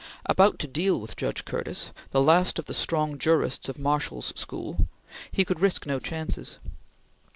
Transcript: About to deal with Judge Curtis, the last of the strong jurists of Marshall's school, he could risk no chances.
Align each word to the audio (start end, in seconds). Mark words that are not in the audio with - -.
About 0.25 0.57
to 0.57 0.67
deal 0.67 0.99
with 0.99 1.15
Judge 1.15 1.45
Curtis, 1.45 1.91
the 2.09 2.23
last 2.23 2.57
of 2.57 2.65
the 2.65 2.73
strong 2.73 3.19
jurists 3.19 3.69
of 3.69 3.77
Marshall's 3.77 4.33
school, 4.35 4.87
he 5.31 5.45
could 5.45 5.59
risk 5.59 5.85
no 5.85 5.99
chances. 5.99 6.57